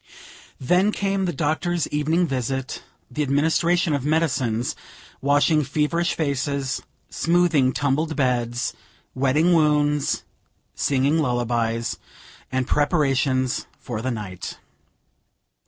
Then 0.59 0.91
came 0.91 1.25
the 1.25 1.31
doctor's 1.31 1.87
evening 1.89 2.25
visit; 2.25 2.81
the 3.11 3.21
administration 3.21 3.93
of 3.93 4.03
medicines; 4.03 4.75
washing 5.21 5.63
feverish 5.63 6.15
faces; 6.15 6.81
smoothing 7.11 7.71
tumbled 7.71 8.15
beds; 8.15 8.73
wetting 9.13 9.53
wounds; 9.53 10.23
singing 10.73 11.19
lullabies; 11.19 11.99
and 12.51 12.65
preparations 12.65 13.67
for 13.77 14.01
the 14.01 14.09
night. 14.09 14.57